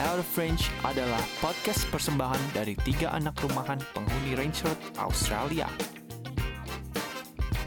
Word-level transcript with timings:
Out 0.00 0.24
of 0.24 0.32
Range 0.32 0.64
adalah 0.88 1.20
podcast 1.44 1.84
persembahan 1.92 2.56
dari 2.56 2.72
tiga 2.72 3.12
anak 3.12 3.36
rumahan 3.44 3.76
penghuni 3.92 4.32
Range 4.32 4.56
Road, 4.64 4.80
Australia. 4.96 5.68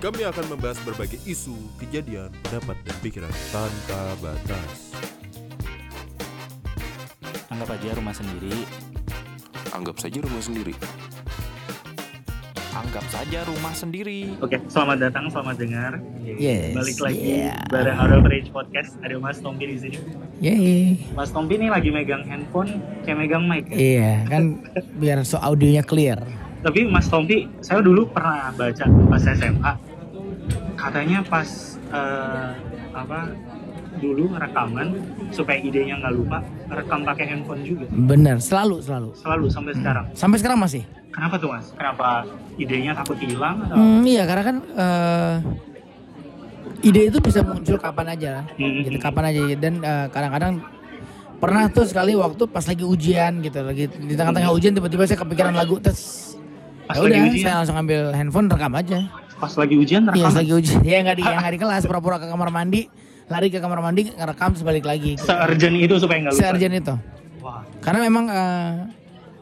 Kami 0.01 0.25
akan 0.25 0.45
membahas 0.49 0.81
berbagai 0.81 1.21
isu, 1.29 1.53
kejadian, 1.77 2.33
pendapat, 2.41 2.73
dan 2.89 2.97
pikiran 3.05 3.33
tanpa 3.53 4.17
batas. 4.17 4.97
Anggap 7.53 7.77
aja 7.77 8.01
rumah 8.01 8.15
sendiri. 8.17 8.65
Anggap 9.69 10.01
saja 10.01 10.17
rumah 10.25 10.41
sendiri. 10.41 10.73
Anggap 12.73 13.05
saja 13.05 13.45
rumah 13.45 13.69
sendiri. 13.77 14.33
Oke, 14.41 14.57
selamat 14.65 14.97
datang, 15.05 15.29
selamat 15.29 15.55
dengar. 15.61 15.91
Yes, 16.25 16.73
Balik 16.73 16.97
lagi 17.05 17.45
yeah. 17.45 17.61
bareng 17.69 17.97
Out 18.01 18.11
of 18.17 18.25
Range 18.25 18.49
Podcast. 18.49 18.97
Ada 19.05 19.21
Mas 19.21 19.37
Tompi 19.37 19.69
di 19.69 19.77
sini. 19.77 19.97
Yeay. 20.41 20.97
Mas 21.13 21.29
Tompi 21.29 21.61
nih 21.61 21.69
lagi 21.69 21.93
megang 21.93 22.25
handphone, 22.25 22.81
kayak 23.05 23.17
megang 23.21 23.45
mic. 23.45 23.69
ya. 23.69 23.77
Iya, 23.77 24.13
kan 24.25 24.43
biar 24.97 25.21
so 25.21 25.37
audionya 25.37 25.85
clear. 25.85 26.17
Tapi 26.65 26.89
Mas 26.89 27.05
Tompi, 27.13 27.45
saya 27.61 27.85
dulu 27.85 28.09
pernah 28.09 28.49
baca 28.57 28.85
pas 28.89 29.21
SMA. 29.21 29.73
Katanya 30.73 31.21
pas 31.29 31.77
eh, 31.93 32.51
apa 32.89 33.19
dulu 33.95 34.33
rekaman 34.33 34.87
supaya 35.29 35.57
idenya 35.57 35.97
nggak 35.97 36.13
lupa, 36.13 36.37
rekam 36.67 37.01
pakai 37.01 37.25
handphone 37.27 37.61
juga. 37.61 37.85
Bener, 37.89 38.37
selalu 38.37 38.79
selalu. 38.79 39.09
Selalu 39.15 39.45
sampai 39.47 39.73
sekarang. 39.73 40.05
Sampai 40.13 40.37
sekarang 40.37 40.59
masih. 40.59 40.83
Kenapa 41.09 41.35
tuh 41.37 41.49
Mas? 41.49 41.69
Kenapa 41.71 42.25
idenya 42.55 42.91
takut 42.93 43.17
hilang 43.17 43.61
atau? 43.61 43.75
Hmm, 43.75 44.01
iya, 44.01 44.23
karena 44.23 44.43
kan 44.43 44.55
eh, 44.65 45.35
ide 46.83 47.01
itu 47.07 47.17
bisa 47.19 47.39
muncul 47.41 47.77
kapan 47.77 48.07
aja, 48.11 48.31
Hmm. 48.51 48.81
gitu, 48.83 48.97
kapan 48.97 49.23
aja. 49.27 49.41
Dan 49.55 49.73
eh, 49.79 50.05
kadang-kadang 50.09 50.53
pernah 51.37 51.67
tuh 51.67 51.85
sekali 51.85 52.13
waktu 52.13 52.43
pas 52.45 52.63
lagi 52.63 52.81
ujian 52.81 53.39
gitu, 53.39 53.59
lagi 53.61 53.87
di 53.89 54.13
tengah-tengah 54.13 54.51
ujian 54.51 54.71
tiba-tiba 54.71 55.03
saya 55.05 55.19
kepikiran 55.19 55.53
lagu 55.53 55.77
terus. 55.77 56.33
Pas 56.83 56.97
Ya 56.97 57.01
lagi 57.01 57.11
udah, 57.13 57.23
ujian? 57.29 57.43
saya 57.43 57.55
langsung 57.57 57.77
ambil 57.77 58.01
handphone 58.11 58.47
rekam 58.47 58.73
aja. 58.73 58.99
Pas 59.35 59.53
lagi 59.53 59.75
ujian 59.75 60.01
Iya, 60.03 60.11
rekaman. 60.17 60.35
lagi 60.35 60.51
ujian. 60.51 60.81
Ya 60.83 60.97
nggak 60.99 61.15
di, 61.15 61.23
nggak 61.23 61.51
di 61.51 61.59
kelas, 61.63 61.81
pura-pura 61.83 62.17
ke 62.17 62.25
kamar 62.25 62.49
mandi, 62.49 62.87
lari 63.33 63.49
ke 63.49 63.57
kamar 63.57 63.81
mandi, 63.81 64.07
ngerekam 64.07 64.53
terus 64.53 64.61
balik 64.61 64.85
lagi. 64.85 65.17
Se-urgent 65.17 65.75
itu 65.75 65.95
supaya 65.97 66.17
nggak 66.21 66.33
lupa. 66.33 66.39
Se-urgent 66.39 66.73
itu. 66.75 66.93
Wah. 67.41 67.61
Karena 67.81 67.99
memang 68.01 68.25
eh, 68.29 68.71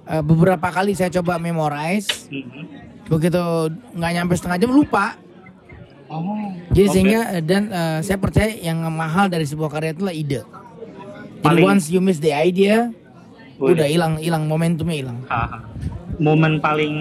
eh, 0.09 0.23
beberapa 0.23 0.67
kali 0.67 0.95
saya 0.95 1.11
coba 1.11 1.35
memorize, 1.35 2.25
Mhm. 2.27 2.63
begitu 3.05 3.43
nggak 3.91 4.11
nyampe 4.13 4.33
setengah 4.33 4.57
jam 4.57 4.71
lupa. 4.71 5.19
Oh. 6.07 6.51
Jadi 6.71 6.87
oke. 6.87 6.93
sehingga 6.93 7.21
eh, 7.31 7.43
dan 7.43 7.63
eh, 7.67 7.99
saya 8.01 8.15
percaya 8.15 8.51
yang 8.53 8.79
mahal 8.87 9.27
dari 9.27 9.43
sebuah 9.43 9.69
karya 9.69 9.91
itulah 9.91 10.11
ide. 10.11 10.41
Jadi 10.41 11.43
Paling- 11.43 11.65
once 11.67 11.87
you 11.87 11.99
miss 11.99 12.17
the 12.17 12.29
idea, 12.29 12.91
Udah. 13.57 13.73
udah 13.73 13.87
hilang 13.87 14.13
hilang 14.17 14.43
momentumnya 14.45 14.97
hilang. 14.97 15.17
Momen 16.17 16.57
paling 16.57 16.95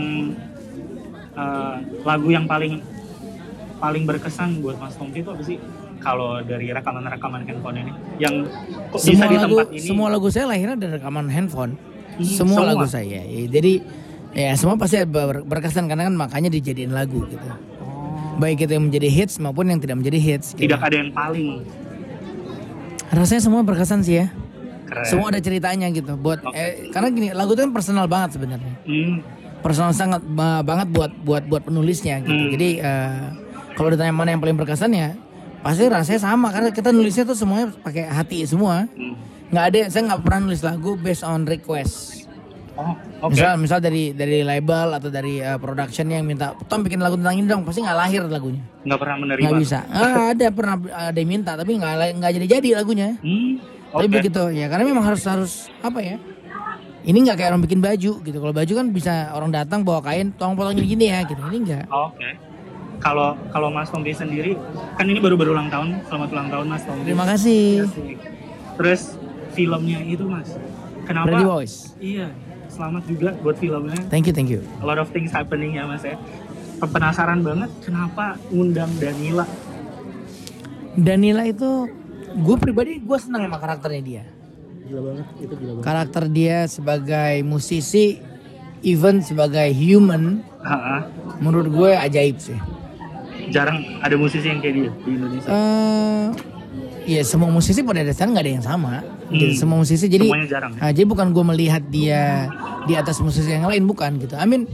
eh, 1.32 1.74
lagu 2.02 2.28
yang 2.28 2.44
paling 2.44 2.78
paling 3.76 4.04
berkesan 4.04 4.60
buat 4.60 4.76
Mas 4.76 4.92
Tompi 4.92 5.20
itu 5.20 5.28
apa 5.28 5.40
sih? 5.40 5.56
Kalau 6.00 6.40
dari 6.40 6.68
rekaman-rekaman 6.68 7.44
handphone 7.44 7.76
ini, 7.78 7.92
yang 8.18 8.48
bisa 8.90 9.04
Semua 9.12 9.26
di 9.26 9.36
lagu 9.36 9.52
tempat 9.54 9.68
ini? 9.70 9.80
semua 9.82 10.08
lagu 10.08 10.26
saya 10.26 10.44
lahirnya 10.46 10.76
dari 10.76 10.92
rekaman 10.96 11.28
handphone. 11.28 11.72
Hmm, 12.10 12.24
semua, 12.24 12.56
semua? 12.56 12.70
lagu 12.72 12.86
saya. 12.86 13.20
Ya, 13.20 13.44
Jadi 13.46 13.72
ya 14.30 14.52
semua 14.54 14.74
pasti 14.74 14.96
ber- 15.02 15.42
berkesan 15.42 15.84
karena 15.86 16.06
kan 16.06 16.14
makanya 16.14 16.48
dijadiin 16.48 16.90
lagu 16.90 17.24
gitu. 17.26 17.44
Baik 18.36 18.64
itu 18.64 18.72
yang 18.72 18.86
menjadi 18.86 19.08
hits 19.08 19.36
maupun 19.36 19.68
yang 19.68 19.76
tidak 19.76 20.00
menjadi 20.00 20.16
hits. 20.18 20.52
gitu. 20.52 20.64
Tidak 20.66 20.80
ada 20.80 20.96
yang 20.96 21.10
paling 21.10 21.60
Rasanya 23.10 23.42
semua 23.42 23.60
berkesan 23.60 24.00
sih 24.00 24.16
ya. 24.16 24.26
keren. 24.86 25.04
Semua 25.04 25.28
ada 25.28 25.38
ceritanya 25.38 25.86
gitu. 25.88 26.14
Buat 26.14 26.42
Oke. 26.42 26.54
eh, 26.54 26.70
karena 26.88 27.08
gini 27.08 27.28
lagu 27.30 27.52
itu 27.52 27.60
kan 27.60 27.70
personal 27.70 28.06
banget 28.06 28.34
sebenarnya. 28.34 28.74
Hmm, 28.82 29.20
Personal 29.60 29.92
sangat 29.92 30.24
ba- 30.24 30.62
banget 30.62 30.88
buat 30.88 31.12
buat 31.20 31.44
buat 31.44 31.62
penulisnya 31.62 32.18
gitu. 32.20 32.32
Hmm. 32.32 32.50
Jadi 32.50 32.68
eh, 32.78 33.22
kalau 33.74 33.88
ditanya 33.88 34.10
mana 34.10 34.32
yang 34.32 34.40
paling 34.40 34.56
berkesan 34.56 34.90
ya 34.90 35.12
pasti 35.60 35.84
rasanya 35.88 36.20
sama 36.20 36.48
karena 36.48 36.70
kita 36.72 36.88
nulisnya 36.90 37.24
tuh 37.28 37.36
semuanya 37.36 37.72
pakai 37.84 38.08
hati 38.08 38.44
semua. 38.48 38.88
hmm. 38.88 39.14
Nggak 39.50 39.64
ada 39.66 39.80
saya 39.90 40.02
nggak 40.06 40.22
pernah 40.22 40.40
nulis 40.46 40.62
lagu 40.62 40.90
based 40.94 41.26
on 41.26 41.42
request. 41.42 42.22
Oh, 42.78 42.94
oke. 43.28 43.34
Misal 43.34 43.58
misal 43.60 43.78
dari 43.82 44.14
dari 44.16 44.40
label 44.40 44.96
atau 44.96 45.10
dari 45.12 45.42
eh, 45.42 45.58
production 45.60 46.06
yang 46.08 46.24
minta 46.24 46.54
Tom 46.64 46.80
bikin 46.80 47.02
lagu 47.02 47.18
tentang 47.18 47.36
ini 47.36 47.44
dong 47.44 47.66
pasti 47.66 47.82
nggak 47.82 47.98
lahir 47.98 48.22
lagunya. 48.24 48.62
Nggak 48.86 48.98
pernah 49.02 49.16
menerima. 49.20 49.42
Nggak 49.44 49.60
bisa. 49.60 49.78
Ah, 49.90 50.32
ada 50.32 50.46
pernah 50.54 50.76
ada 50.88 51.18
yang 51.18 51.28
minta 51.28 51.52
tapi 51.58 51.76
nggak 51.76 51.92
nggak 52.16 52.30
jadi 52.40 52.46
jadi 52.46 52.68
lagunya. 52.80 53.08
Hmm, 53.20 53.58
Tapi 53.90 54.06
oke. 54.06 54.14
begitu 54.22 54.42
ya 54.54 54.66
karena 54.70 54.84
memang 54.86 55.04
harus 55.04 55.22
harus 55.26 55.52
apa 55.82 55.98
ya? 56.00 56.16
Ini 57.00 57.16
nggak 57.16 57.36
kayak 57.36 57.50
orang 57.52 57.64
bikin 57.64 57.80
baju 57.82 58.12
gitu. 58.22 58.38
Kalau 58.38 58.54
baju 58.54 58.72
kan 58.76 58.86
bisa 58.92 59.12
orang 59.34 59.50
datang 59.50 59.80
bawa 59.82 60.00
kain, 60.04 60.32
tolong 60.36 60.54
potongin 60.56 60.84
gini 60.84 61.10
ya 61.10 61.24
gitu. 61.26 61.40
Ini 61.52 61.58
enggak. 61.58 61.84
Oke. 61.90 62.28
Kalau 63.00 63.32
kalau 63.48 63.72
Mas 63.72 63.88
Tompi 63.88 64.12
sendiri, 64.12 64.60
kan 64.94 65.08
ini 65.08 65.18
baru 65.24 65.40
berulang 65.40 65.72
tahun. 65.72 66.04
Selamat 66.04 66.28
ulang 66.36 66.48
tahun 66.52 66.66
Mas 66.68 66.84
Tompi. 66.84 67.08
Terima 67.08 67.24
kasih. 67.24 67.88
Asik. 67.88 68.18
Terus 68.76 69.00
filmnya 69.56 70.00
itu 70.04 70.24
Mas, 70.28 70.52
kenapa? 71.04 71.32
Ready 71.32 71.44
Boys. 71.44 71.74
Iya, 71.96 72.28
selamat 72.68 73.02
juga 73.08 73.30
buat 73.40 73.56
filmnya. 73.56 73.96
Thank 74.12 74.28
you, 74.28 74.34
thank 74.36 74.52
you. 74.52 74.60
A 74.80 74.86
lot 74.86 75.00
of 75.00 75.08
things 75.10 75.32
happening 75.32 75.80
ya 75.80 75.88
Mas 75.88 76.04
ya. 76.04 76.20
Penasaran 76.80 77.44
banget 77.44 77.68
kenapa 77.84 78.40
ngundang 78.48 78.88
Danila. 78.96 79.44
Danila 80.96 81.44
itu 81.44 81.88
gue 82.30 82.56
pribadi 82.56 83.00
gue 83.00 83.18
senang 83.20 83.48
sama 83.48 83.58
karakternya 83.60 84.02
dia. 84.04 84.24
Gila 84.88 85.00
banget, 85.12 85.26
itu 85.40 85.54
gila 85.56 85.70
banget. 85.76 85.84
Karakter 85.84 86.24
dia 86.28 86.58
sebagai 86.66 87.34
musisi, 87.44 88.18
even 88.80 89.20
sebagai 89.20 89.68
human, 89.70 90.40
Ha-ha. 90.64 91.04
menurut 91.38 91.68
gue 91.68 91.90
ajaib 91.94 92.40
sih. 92.40 92.56
Jarang 93.50 93.78
ada 94.00 94.14
musisi 94.14 94.46
yang 94.46 94.62
kayak 94.62 94.74
dia 94.74 94.90
di 95.04 95.10
Indonesia. 95.14 95.48
Eh, 95.50 96.26
ya 97.10 97.22
semua 97.26 97.50
musisi 97.50 97.82
pada 97.82 98.06
dasarnya 98.06 98.32
nggak 98.38 98.46
ada 98.46 98.52
yang 98.54 98.66
sama. 98.66 98.94
Gitu. 99.30 99.54
Hmm. 99.54 99.58
Semua 99.58 99.76
musisi 99.82 100.06
jadi 100.06 100.26
jarang. 100.46 100.72
ya? 100.78 100.80
Ah, 100.82 100.90
jadi 100.94 101.06
bukan 101.06 101.34
gue 101.34 101.44
melihat 101.44 101.82
dia 101.90 102.50
di 102.86 102.94
atas 102.94 103.18
musisi 103.18 103.50
yang 103.50 103.66
lain 103.66 103.86
bukan 103.86 104.22
gitu. 104.22 104.34
I 104.38 104.46
mean 104.46 104.70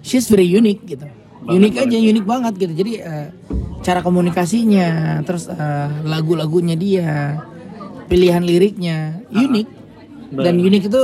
she's 0.00 0.28
very 0.28 0.48
unique 0.48 0.84
gitu. 0.84 1.04
Unik 1.44 1.76
aja, 1.76 1.96
unik 2.00 2.24
banget 2.24 2.54
gitu. 2.56 2.72
Jadi 2.72 2.92
eh, 3.04 3.28
cara 3.84 4.00
komunikasinya, 4.00 5.20
terus 5.28 5.52
eh, 5.52 5.88
lagu-lagunya 6.08 6.72
dia, 6.72 7.36
pilihan 8.08 8.40
liriknya 8.40 9.20
unik. 9.28 9.68
Dan 10.34 10.56
unik 10.56 10.82
itu 10.88 11.02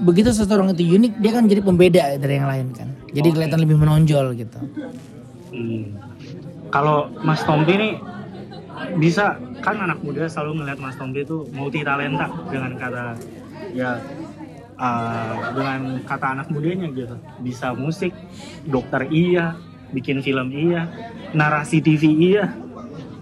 begitu 0.00 0.32
seseorang 0.32 0.72
itu 0.72 0.96
unik, 0.96 1.20
dia 1.20 1.30
kan 1.34 1.44
jadi 1.44 1.60
pembeda 1.60 2.02
dari 2.16 2.34
yang 2.40 2.48
lain 2.48 2.66
kan. 2.72 2.88
Jadi 3.12 3.28
Oke. 3.28 3.34
kelihatan 3.36 3.58
lebih 3.60 3.76
menonjol 3.76 4.26
gitu. 4.36 4.58
Hmm. 5.52 5.96
Kalau 6.68 7.08
Mas 7.24 7.40
Tompi 7.44 7.74
nih 7.76 7.94
bisa 8.98 9.40
kan 9.64 9.76
anak 9.78 9.98
muda 10.04 10.30
selalu 10.30 10.62
melihat 10.62 10.78
Mas 10.78 10.96
Tompi 10.96 11.26
itu 11.26 11.48
multi 11.50 11.82
talenta 11.82 12.30
dengan 12.46 12.78
kata 12.78 13.18
ya 13.74 13.98
uh, 14.78 15.34
dengan 15.52 15.80
kata 16.06 16.26
anak 16.38 16.46
mudanya 16.48 16.86
gitu 16.94 17.16
bisa 17.42 17.74
musik 17.74 18.14
dokter 18.64 19.10
iya 19.10 19.58
bikin 19.90 20.22
film 20.22 20.54
iya 20.54 20.86
narasi 21.34 21.82
TV 21.82 22.32
iya 22.32 22.54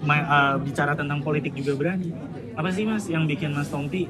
uh, 0.05 0.61
bicara 0.61 0.93
tentang 0.95 1.25
politik 1.25 1.57
juga 1.57 1.75
berani 1.75 2.13
apa 2.57 2.69
sih 2.73 2.85
Mas 2.85 3.09
yang 3.09 3.25
bikin 3.25 3.57
Mas 3.57 3.73
Tompi 3.73 4.09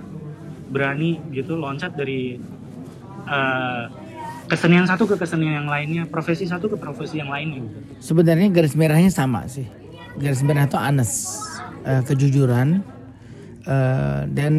berani 0.66 1.22
gitu 1.30 1.54
loncat 1.54 1.94
dari 1.94 2.42
uh, 3.30 3.86
kesenian 4.46 4.86
satu 4.86 5.04
ke 5.04 5.14
kesenian 5.14 5.60
yang 5.60 5.68
lainnya 5.68 6.02
profesi 6.06 6.46
satu 6.46 6.66
ke 6.66 6.76
profesi 6.76 7.18
yang 7.18 7.28
lainnya 7.28 7.66
Sebenarnya 7.98 8.48
garis 8.48 8.72
merahnya 8.72 9.10
sama 9.10 9.44
sih. 9.46 9.66
Garis 10.16 10.40
merah 10.40 10.64
itu 10.64 10.78
honest, 10.78 11.16
eh, 11.82 12.00
kejujuran 12.02 12.80
eh, 13.66 14.20
dan 14.30 14.54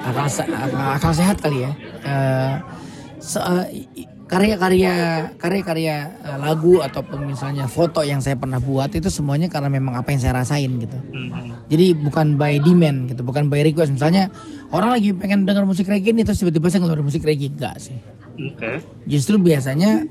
akal, 0.00 0.26
akal, 0.96 1.12
sehat 1.12 1.36
kali 1.38 1.62
ya. 1.62 1.72
Se- 3.18 3.38
eh, 3.38 3.66
i- 3.94 4.07
karya-karya 4.28 4.94
karya-karya 5.40 5.96
eh, 6.20 6.38
lagu 6.38 6.84
ataupun 6.84 7.32
misalnya 7.32 7.64
foto 7.64 8.04
yang 8.04 8.20
saya 8.20 8.36
pernah 8.36 8.60
buat 8.60 8.92
itu 8.92 9.08
semuanya 9.08 9.48
karena 9.48 9.72
memang 9.72 9.96
apa 9.96 10.12
yang 10.12 10.20
saya 10.20 10.36
rasain 10.36 10.68
gitu. 10.78 10.98
Mhm. 11.10 11.66
Jadi 11.72 11.86
bukan 11.96 12.36
by 12.36 12.60
demand 12.60 13.08
gitu, 13.08 13.24
bukan 13.24 13.48
by 13.48 13.64
request. 13.64 13.96
Misalnya 13.96 14.28
orang 14.68 15.00
lagi 15.00 15.16
pengen 15.16 15.48
dengar 15.48 15.64
musik 15.64 15.88
reggae 15.88 16.12
nih 16.12 16.28
terus 16.28 16.44
tiba-tiba 16.44 16.68
saya 16.68 16.84
ngeluarin 16.84 17.08
musik 17.08 17.24
reggae 17.24 17.48
enggak 17.48 17.80
sih. 17.80 17.96
Oke. 18.38 18.84
Justru 19.08 19.40
biasanya 19.40 20.04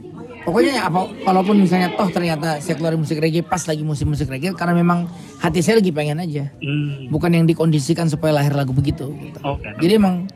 pokoknya 0.47 0.87
apa 0.87 1.11
walaupun 1.27 1.59
misalnya 1.59 1.91
toh 1.91 2.07
ternyata 2.07 2.63
saya 2.63 2.79
keluarin 2.79 3.03
musik 3.03 3.19
reggae 3.19 3.43
pas 3.43 3.59
lagi 3.67 3.83
musim 3.83 4.07
musik 4.07 4.31
reggae 4.31 4.55
karena 4.55 4.79
memang 4.79 5.11
hati 5.43 5.59
saya 5.59 5.83
lagi 5.83 5.91
pengen 5.91 6.23
aja. 6.23 6.47
Hmm. 6.63 7.11
Bukan 7.11 7.35
yang 7.35 7.43
dikondisikan 7.43 8.07
supaya 8.07 8.31
lahir 8.39 8.55
lagu 8.55 8.71
begitu 8.71 9.11
gitu. 9.11 9.39
Oke. 9.43 9.67
Jadi 9.83 9.93
emang 9.99 10.31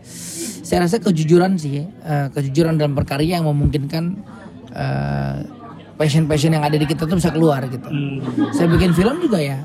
saya 0.67 0.83
rasa 0.83 0.99
kejujuran 0.99 1.55
sih, 1.55 1.87
eh, 1.87 2.27
kejujuran 2.35 2.75
dalam 2.75 2.91
berkarya 2.91 3.39
yang 3.39 3.47
memungkinkan 3.47 4.03
eh, 4.75 5.37
passion-passion 5.95 6.59
yang 6.59 6.67
ada 6.67 6.75
di 6.75 6.83
kita 6.83 7.07
tuh 7.07 7.15
bisa 7.15 7.31
keluar 7.31 7.63
gitu. 7.71 7.87
Hmm. 7.87 8.19
Saya 8.51 8.67
bikin 8.67 8.91
film 8.91 9.15
juga 9.23 9.39
ya 9.39 9.63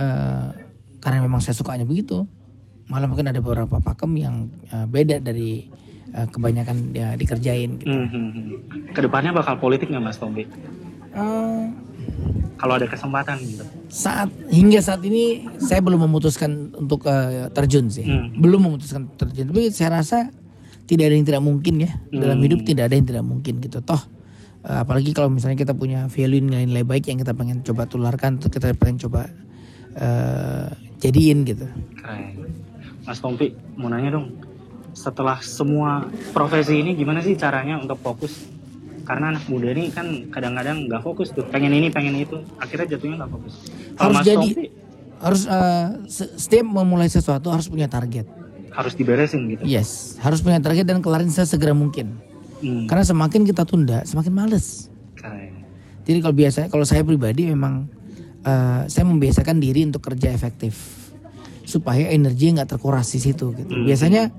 eh, 0.00 0.48
karena 1.04 1.28
memang 1.28 1.44
saya 1.44 1.52
sukanya 1.52 1.84
begitu. 1.84 2.24
malah 2.84 3.08
mungkin 3.08 3.32
ada 3.32 3.40
beberapa 3.40 3.80
pakem 3.80 4.12
yang 4.20 4.44
eh, 4.68 4.84
beda 4.84 5.16
dari 5.20 5.72
eh, 6.10 6.26
kebanyakan 6.26 6.76
ya 6.90 7.14
dikerjain 7.14 7.78
gitu. 7.78 7.88
Hmm, 7.88 8.06
hmm, 8.06 8.28
hmm. 8.28 8.46
Ke 8.92 9.00
depannya 9.00 9.32
bakal 9.32 9.56
politik 9.56 9.88
nggak 9.88 10.02
Mas 10.02 10.18
Tombi? 10.18 10.44
Eh, 11.14 11.64
Kalau 12.54 12.74
ada 12.74 12.86
kesempatan 12.86 13.38
gitu. 13.40 13.64
saat 13.86 14.30
hingga 14.46 14.78
saat 14.78 15.02
ini 15.02 15.46
saya 15.58 15.78
belum 15.78 16.04
memutuskan 16.04 16.74
untuk 16.74 17.06
eh, 17.06 17.48
terjun 17.50 17.88
sih, 17.88 18.04
Hmm. 18.04 18.34
belum 18.36 18.60
memutuskan 18.64 19.08
terjun. 19.14 19.48
Tapi 19.48 19.70
saya 19.70 20.00
rasa 20.00 20.30
tidak 20.84 21.08
ada 21.08 21.14
yang 21.14 21.24
tidak 21.24 21.42
mungkin 21.42 21.80
ya 21.80 21.92
dalam 22.10 22.36
Hmm. 22.36 22.44
hidup 22.44 22.60
tidak 22.62 22.88
ada 22.88 22.94
yang 22.94 23.06
tidak 23.06 23.24
mungkin 23.24 23.56
gitu. 23.58 23.80
Toh 23.80 24.00
apalagi 24.64 25.12
kalau 25.12 25.28
misalnya 25.28 25.60
kita 25.60 25.76
punya 25.76 26.08
value 26.08 26.40
nilai-nilai 26.40 26.88
baik 26.88 27.04
yang 27.04 27.20
kita 27.20 27.36
pengen 27.36 27.60
coba 27.60 27.84
tularkan, 27.84 28.40
tuh 28.40 28.48
kita 28.48 28.72
pengen 28.72 28.96
coba 28.96 29.28
eh, 29.94 30.68
jadiin 30.98 31.44
gitu. 31.44 31.68
Keren. 31.94 32.48
Mas 33.04 33.20
Tompi, 33.20 33.52
mau 33.76 33.86
nanya 33.86 34.16
dong. 34.16 34.32
Setelah 34.94 35.42
semua 35.42 36.06
profesi 36.30 36.78
ini 36.78 36.94
gimana 36.94 37.18
sih 37.18 37.34
caranya 37.34 37.76
untuk 37.76 37.98
fokus? 37.98 38.46
Karena 39.04 39.28
anak 39.28 39.44
muda 39.46 39.68
ini 39.68 39.90
kan 39.90 40.06
kadang-kadang 40.30 40.88
nggak 40.88 41.02
fokus 41.02 41.28
tuh. 41.28 41.44
Pengen 41.44 41.74
ini, 41.74 41.90
pengen 41.90 42.16
itu. 42.16 42.40
Akhirnya 42.56 42.88
jatuhnya 42.88 43.20
nggak 43.20 43.30
fokus. 43.30 43.54
Harus 43.94 44.14
Mas 44.14 44.24
jadi 44.24 44.48
Tompi, 44.48 44.64
harus 45.20 45.42
se- 46.06 46.32
setiap 46.38 46.64
memulai 46.64 47.06
sesuatu 47.06 47.50
harus 47.50 47.66
punya 47.66 47.86
target. 47.86 48.24
harus 48.74 48.90
diberesin 48.92 49.46
gitu. 49.46 49.62
Yes, 49.62 50.18
harus 50.18 50.42
punya 50.42 50.58
target 50.58 50.82
dan 50.82 50.98
kelarin 50.98 51.30
sesegera 51.30 51.70
mungkin. 51.70 52.10
Hmm, 52.58 52.90
Karena 52.90 53.06
semakin 53.06 53.46
kita 53.46 53.62
tunda, 53.62 54.02
semakin 54.02 54.34
males. 54.34 54.90
keren. 55.14 55.62
Jadi 56.02 56.18
kalau 56.18 56.34
biasa, 56.34 56.58
kalau 56.66 56.82
saya 56.82 57.06
pribadi 57.06 57.46
memang 57.46 57.86
eh, 58.42 58.82
saya 58.90 59.06
membiasakan 59.06 59.62
diri 59.62 59.86
untuk 59.86 60.02
kerja 60.02 60.26
efektif 60.28 60.74
supaya 61.62 62.10
energi 62.10 62.50
nggak 62.50 62.66
terkuras 62.68 63.06
di 63.08 63.22
situ. 63.22 63.54
Gitu. 63.54 63.70
Hmm. 63.70 63.86
Biasanya 63.86 64.34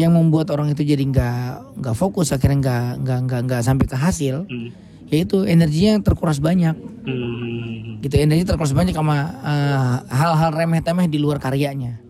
yang 0.00 0.16
membuat 0.16 0.48
orang 0.48 0.72
itu 0.72 0.80
jadi 0.80 1.04
nggak 1.04 1.76
nggak 1.84 1.96
fokus, 1.96 2.32
akhirnya 2.32 2.58
nggak 2.64 2.84
nggak 3.04 3.18
nggak 3.28 3.40
nggak 3.44 3.60
sampai 3.60 3.84
ke 3.84 3.96
hasil, 3.96 4.48
Hmm. 4.48 4.72
yaitu 5.12 5.44
energinya 5.44 6.00
terkuras 6.00 6.40
banyak. 6.40 6.72
Hmm. 7.04 8.00
Gitu, 8.00 8.16
energi 8.16 8.48
terkuras 8.48 8.72
banyak 8.72 8.96
sama 8.96 9.16
eh, 9.44 9.96
hal-hal 10.08 10.50
remeh-temeh 10.56 11.04
di 11.04 11.20
luar 11.20 11.36
karyanya. 11.36 12.00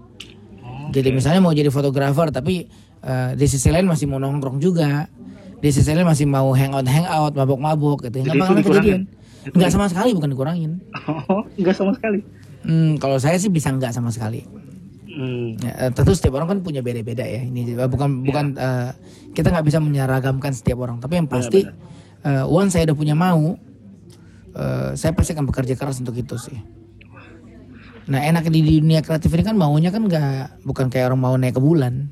Jadi 0.91 1.09
misalnya 1.11 1.43
mau 1.43 1.51
jadi 1.51 1.71
fotografer 1.71 2.31
tapi 2.31 2.71
eh, 3.03 3.31
di 3.35 3.47
sisi 3.51 3.71
lain 3.75 3.91
masih 3.91 4.07
mau 4.07 4.23
nongkrong 4.23 4.63
juga. 4.63 5.11
Di 5.61 5.69
sisi 5.69 5.93
lain 5.93 6.09
masih 6.09 6.25
mau 6.25 6.55
hangout 6.57 6.89
hangout, 6.89 7.37
mabok-mabok 7.37 8.09
gitu. 8.09 8.23
Jadi 8.25 8.39
Nggak 8.39 8.65
kejadian. 8.65 9.03
Nggak 9.51 9.71
sama 9.73 9.87
sekali 9.91 10.15
bukan 10.15 10.31
dikurangin. 10.31 10.73
Oh, 11.31 11.43
nggak 11.59 11.75
sama 11.75 11.93
sekali. 11.97 12.21
Hmm, 12.61 13.01
kalau 13.01 13.17
saya 13.17 13.41
sih 13.41 13.49
bisa 13.49 13.73
nggak 13.73 13.93
sama 13.93 14.13
sekali. 14.13 14.45
Hmm. 15.57 15.65
Ya, 15.65 15.73
eh, 15.87 15.91
tentu 15.91 16.13
setiap 16.15 16.39
orang 16.39 16.49
kan 16.53 16.59
punya 16.61 16.85
beda-beda 16.85 17.25
ya. 17.25 17.43
Ini 17.43 17.75
juga 17.75 17.89
bukan 17.91 18.23
bukan 18.23 18.47
eh, 18.55 18.91
kita 19.35 19.51
nggak 19.51 19.67
bisa 19.67 19.79
menyeragamkan 19.83 20.53
setiap 20.55 20.85
orang. 20.85 21.01
Tapi 21.01 21.19
yang 21.19 21.29
pasti 21.31 21.67
eh, 22.23 22.45
once 22.47 22.77
saya 22.77 22.91
udah 22.91 22.97
punya 22.99 23.17
mau, 23.17 23.57
eh, 24.55 24.91
saya 24.95 25.13
pasti 25.17 25.33
akan 25.33 25.47
bekerja 25.49 25.75
keras 25.75 25.99
untuk 25.99 26.15
itu 26.19 26.37
sih. 26.37 26.59
Nah 28.11 28.21
enak 28.27 28.51
di 28.51 28.83
dunia 28.83 29.07
kreatif 29.07 29.31
ini 29.31 29.47
kan 29.47 29.55
maunya 29.55 29.95
kan 29.95 30.03
nggak 30.03 30.67
bukan 30.67 30.91
kayak 30.91 31.15
orang 31.15 31.21
mau 31.23 31.35
naik 31.39 31.57
ke 31.57 31.63
bulan. 31.63 32.11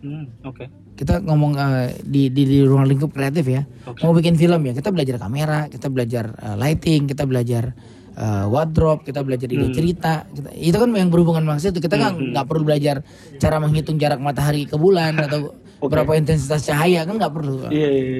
Hmm, 0.00 0.28
Oke. 0.44 0.68
Kita 0.94 1.20
ngomong 1.20 1.52
eh, 1.58 1.88
di, 2.00 2.32
di 2.32 2.42
di 2.48 2.58
ruang 2.64 2.88
lingkup 2.88 3.12
kreatif 3.12 3.44
ya. 3.44 3.62
Oke. 3.84 4.00
Mau 4.04 4.16
bikin 4.16 4.40
film 4.40 4.60
ya 4.64 4.72
kita 4.72 4.88
belajar 4.88 5.20
kamera, 5.20 5.68
kita 5.68 5.92
belajar 5.92 6.32
eh, 6.38 6.56
lighting, 6.56 7.04
kita 7.10 7.28
belajar 7.28 7.76
eh, 8.14 8.44
wardrobe, 8.46 9.02
kita 9.02 9.20
belajar 9.20 9.46
ide 9.46 9.66
Hmm. 9.66 9.74
cerita. 9.74 10.24
Kita- 10.26 10.54
itu 10.54 10.76
kan 10.76 10.90
yang 10.90 11.10
berhubungan 11.10 11.42
sama 11.42 11.58
itu. 11.58 11.78
Kita 11.78 11.94
nggak 11.94 12.14
nggak 12.30 12.46
perlu 12.46 12.62
belajar 12.62 12.96
cara 13.36 13.56
menghitung 13.58 13.98
jarak 13.98 14.22
matahari 14.22 14.64
ke 14.64 14.78
bulan 14.78 15.18
atau 15.18 15.52
berapa 15.92 16.14
intensitas 16.14 16.64
cahaya 16.64 17.04
kan 17.04 17.18
nggak 17.18 17.34
perlu. 17.34 17.68
Iya. 17.68 17.90
iya, 17.90 18.12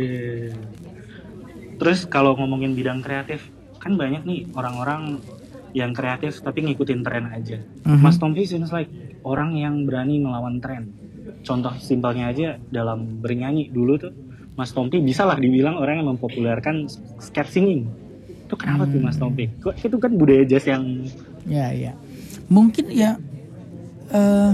iya. 0.50 0.54
Terus 1.74 2.06
kalau 2.06 2.38
ngomongin 2.38 2.74
bidang 2.74 3.02
kreatif, 3.02 3.50
kan 3.78 3.98
banyak 3.98 4.22
nih 4.24 4.40
orang-orang 4.54 5.18
yang 5.74 5.90
kreatif 5.90 6.38
tapi 6.38 6.62
ngikutin 6.62 7.02
tren 7.02 7.26
aja. 7.28 7.58
Mhm. 7.82 7.98
Mas 7.98 8.16
Tompi 8.16 8.46
seems 8.46 8.70
like 8.70 8.88
orang 9.26 9.58
yang 9.58 9.82
berani 9.84 10.22
melawan 10.22 10.62
tren. 10.62 10.94
Contoh 11.42 11.74
simpelnya 11.78 12.30
aja 12.30 12.60
dalam 12.70 13.18
bernyanyi 13.18 13.74
dulu 13.74 13.98
tuh, 13.98 14.12
Mas 14.54 14.70
Tompi 14.70 15.02
bisa 15.02 15.26
lah 15.26 15.34
dibilang 15.34 15.74
orang 15.74 15.98
yang 15.98 16.14
mempopulerkan 16.14 16.86
scat 17.18 17.50
singing. 17.50 17.90
Itu 18.54 18.62
kenapa 18.62 18.86
tuh 18.86 19.00
Mas 19.02 19.18
Tompi? 19.18 19.50
Kok 19.58 19.74
itu 19.82 19.96
kan 19.98 20.10
budaya 20.14 20.46
jazz 20.46 20.70
yang 20.70 21.02
Ya 21.42 21.74
ya. 21.74 21.92
Mungkin 22.46 22.86
ya 22.94 23.18
eh 24.14 24.52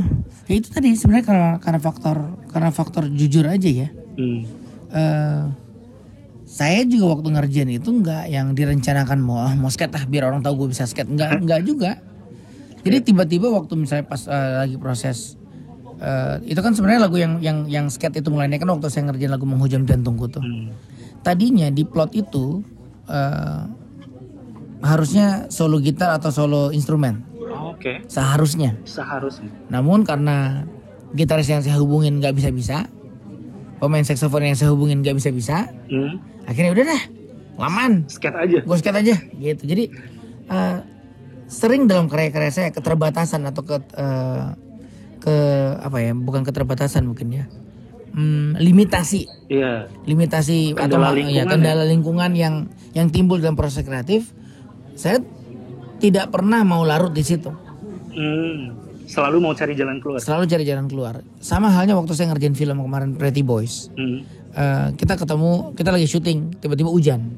ya 0.48 0.54
itu 0.56 0.72
tadi 0.72 0.96
sebenarnya 0.96 1.26
karena 1.28 1.50
karena 1.60 1.80
faktor 1.84 2.16
karena 2.48 2.70
faktor 2.72 3.04
jujur 3.12 3.44
aja 3.44 3.68
ya. 3.68 3.88
hmm, 4.16 4.40
eh 4.96 5.44
saya 6.50 6.82
juga 6.82 7.14
waktu 7.14 7.28
ngerjain 7.30 7.70
itu 7.70 7.90
nggak 7.92 8.26
yang 8.26 8.56
direncanakan 8.56 9.22
mau 9.22 9.38
ah, 9.38 9.54
mau 9.54 9.70
skate 9.70 9.94
ah 9.94 10.04
biar 10.08 10.26
orang 10.32 10.42
tahu 10.42 10.64
gue 10.64 10.68
bisa 10.74 10.88
skate. 10.88 11.12
Nggak 11.12 11.44
nggak 11.44 11.60
juga. 11.62 12.00
Jadi 12.80 13.12
tiba-tiba 13.12 13.52
waktu 13.52 13.76
misalnya 13.76 14.08
pas 14.08 14.24
eh, 14.24 14.52
lagi 14.64 14.76
proses 14.80 15.36
eh, 16.00 16.36
itu 16.48 16.58
kan 16.64 16.72
sebenarnya 16.72 17.06
lagu 17.06 17.20
yang 17.20 17.38
yang 17.44 17.68
yang 17.68 17.86
skate 17.92 18.24
itu 18.24 18.32
mulainya 18.32 18.56
kan 18.56 18.72
waktu 18.72 18.88
saya 18.88 19.12
ngerjain 19.12 19.30
lagu 19.30 19.44
menghujam 19.44 19.84
jantungku 19.84 20.26
tuh 20.32 20.40
hmm, 20.40 20.72
tadinya 21.20 21.68
di 21.68 21.84
plot 21.84 22.16
itu 22.16 22.64
harusnya 24.80 25.48
solo 25.48 25.78
gitar 25.78 26.16
atau 26.16 26.28
solo 26.28 26.70
instrumen. 26.70 27.24
Oke, 27.70 28.04
seharusnya. 28.06 28.76
Seharusnya. 28.84 29.48
namun 29.68 30.04
karena 30.04 30.64
gitaris 31.10 31.48
yang 31.48 31.60
saya 31.60 31.76
hubungin 31.76 32.20
nggak 32.20 32.32
bisa-bisa, 32.32 32.86
pemain 33.76 34.04
saksofon 34.04 34.46
yang 34.46 34.56
saya 34.56 34.70
hubungin 34.70 35.00
nggak 35.00 35.16
bisa-bisa, 35.16 35.68
Hmm, 35.88 36.20
akhirnya 36.44 36.70
udah 36.70 36.84
dah, 36.86 37.02
laman, 37.58 37.92
scat 38.06 38.36
aja. 38.36 38.58
gue 38.62 38.76
skate 38.76 38.98
aja, 39.00 39.16
gitu. 39.34 39.62
Jadi 39.64 39.84
eh, 40.46 40.78
sering 41.46 41.84
dalam 41.84 42.06
karya-karya 42.06 42.50
saya 42.50 42.68
keterbatasan 42.70 43.42
atau 43.44 43.62
ke 43.64 43.76
eh, 43.96 44.46
ke 45.18 45.34
apa 45.76 45.98
ya, 46.00 46.12
bukan 46.12 46.42
keterbatasan 46.42 47.04
mungkin 47.04 47.28
ya, 47.34 47.44
Hmm, 48.10 48.58
limitasi, 48.58 49.30
Iya. 49.46 49.86
limitasi 50.02 50.74
atau 50.74 50.98
Kendala 50.98 51.14
ya, 51.14 51.14
lingkungan 51.14 51.46
kendala 51.46 51.84
lingkungan 51.86 52.30
yang 52.34 52.54
yang 52.90 53.06
timbul 53.06 53.38
dalam 53.38 53.54
proses 53.54 53.82
kreatif, 53.82 54.34
saya 55.00 55.18
tidak 55.96 56.28
pernah 56.28 56.60
mau 56.60 56.84
larut 56.84 57.08
di 57.08 57.24
situ. 57.24 57.48
Hmm, 58.12 58.76
selalu 59.08 59.36
mau 59.40 59.56
cari 59.56 59.72
jalan 59.72 59.96
keluar. 59.96 60.20
selalu 60.20 60.44
cari 60.44 60.64
jalan 60.68 60.86
keluar. 60.92 61.14
Sama 61.40 61.72
halnya 61.72 61.96
waktu 61.96 62.12
saya 62.12 62.28
ngerjain 62.36 62.52
film 62.52 62.84
kemarin 62.84 63.16
Pretty 63.16 63.40
Boys. 63.40 63.88
Hmm. 63.96 64.20
Eh, 64.52 64.88
kita 65.00 65.16
ketemu, 65.16 65.72
kita 65.72 65.90
lagi 65.94 66.04
syuting, 66.04 66.60
tiba-tiba 66.60 66.92
hujan. 66.92 67.32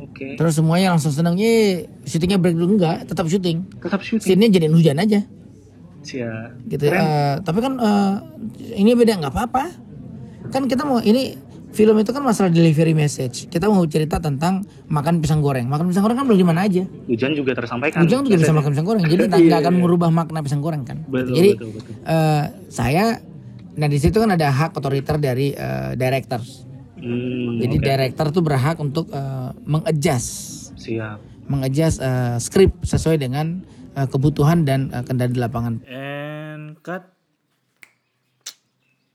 Oke. 0.00 0.38
Terus 0.38 0.54
semuanya 0.56 0.96
langsung 0.96 1.12
senang, 1.12 1.36
ye, 1.36 1.84
syutingnya 2.08 2.40
break 2.40 2.56
dulu 2.56 2.80
enggak, 2.80 3.04
tetap 3.04 3.28
syuting. 3.28 3.68
Tetap 3.82 4.00
syuting. 4.00 4.22
Scene-nya 4.22 4.48
jadiin 4.54 4.72
hujan 4.72 4.96
aja, 5.02 5.20
Cia. 6.06 6.56
gitu. 6.70 6.88
Eh, 6.88 7.34
tapi 7.42 7.58
kan 7.58 7.72
eh, 7.76 8.14
ini 8.80 8.94
beda 8.96 9.18
nggak 9.18 9.32
apa-apa. 9.34 9.64
Kan 10.54 10.70
kita 10.70 10.86
mau 10.86 11.02
ini 11.02 11.34
film 11.72 11.96
itu 11.98 12.12
kan 12.12 12.20
masalah 12.20 12.52
delivery 12.52 12.92
message. 12.92 13.48
Kita 13.48 13.66
mau 13.66 13.80
cerita 13.88 14.20
tentang 14.20 14.60
makan 14.86 15.18
pisang 15.24 15.40
goreng. 15.40 15.64
Makan 15.66 15.88
pisang 15.88 16.04
goreng 16.04 16.20
kan 16.20 16.26
boleh 16.28 16.40
di 16.40 16.46
mana 16.46 16.68
aja. 16.68 16.84
Hujan 17.08 17.32
juga 17.32 17.56
tersampaikan. 17.56 18.04
Hujan 18.04 18.28
juga 18.28 18.36
bisa 18.38 18.52
makan 18.52 18.70
pisang 18.76 18.86
goreng. 18.86 19.04
Jadi 19.08 19.22
nggak 19.32 19.40
nggak 19.48 19.60
akan 19.64 19.74
merubah 19.80 20.08
makna 20.12 20.44
pisang 20.44 20.60
goreng 20.60 20.84
kan. 20.84 21.00
Betul, 21.08 21.32
Jadi 21.34 21.50
betul, 21.56 21.68
betul. 21.74 21.92
eh, 22.04 22.44
saya, 22.68 23.04
nah 23.74 23.88
di 23.88 23.98
situ 23.98 24.16
kan 24.20 24.30
ada 24.30 24.52
hak 24.52 24.76
otoriter 24.76 25.16
dari 25.16 25.56
eh, 25.56 25.92
directors. 25.96 26.68
Hmm, 27.02 27.58
Jadi 27.58 27.76
oke. 27.80 27.84
director 27.84 28.26
tuh 28.30 28.42
berhak 28.44 28.76
untuk 28.78 29.10
eh, 29.10 29.50
mengadjust, 29.64 30.28
Siap. 30.76 31.18
mengadjust 31.48 31.98
eh, 31.98 32.36
skrip 32.38 32.84
sesuai 32.84 33.16
dengan 33.16 33.64
eh, 33.96 34.06
kebutuhan 34.06 34.62
dan 34.62 34.92
eh, 34.92 35.02
kendali 35.02 35.32
di 35.34 35.40
lapangan. 35.40 35.80
And 35.88 36.76
cut. 36.84 37.08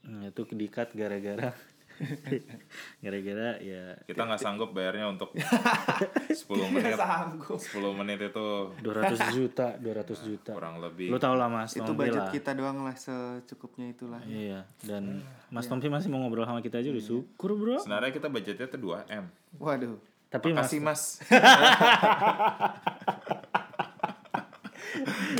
Nah, 0.07 0.31
itu 0.31 0.41
di 0.51 0.67
cut 0.67 0.91
gara-gara 0.91 1.51
gara-gara 3.03 3.57
ya 3.61 3.97
kita 4.05 4.21
nggak 4.21 4.41
sanggup 4.41 4.69
bayarnya 4.71 5.09
untuk 5.09 5.33
10 6.29 6.73
menit. 6.73 6.93
10 6.93 7.99
menit 7.99 8.19
itu 8.29 8.45
200 8.79 9.37
juta 9.37 9.67
200 9.81 10.29
juta. 10.29 10.51
kurang 10.53 10.77
lebih. 10.79 11.09
Lu 11.09 11.17
tau 11.17 11.33
lah 11.33 11.49
mas 11.49 11.73
itu 11.73 11.83
Tompi 11.83 12.07
budget 12.07 12.23
lah. 12.23 12.33
kita 12.33 12.51
doang 12.53 12.85
lah 12.85 12.95
secukupnya 12.95 13.89
itulah. 13.91 14.21
Iya 14.25 14.65
dan 14.85 15.25
mas 15.49 15.65
Tompi 15.65 15.89
masih 15.89 16.07
mau 16.13 16.21
ngobrol 16.21 16.45
sama 16.45 16.61
kita 16.61 16.79
aja 16.79 16.89
udah 16.93 17.03
syukur 17.03 17.57
bro. 17.57 17.77
Sebenarnya 17.81 18.11
kita 18.13 18.27
budgetnya 18.29 18.67
tuh 18.69 18.79
2 18.93 19.09
m. 19.09 19.25
Waduh. 19.57 19.97
Tapi 20.27 20.51
mas 20.51 20.67
makasih 20.67 20.79
mas 20.83 21.01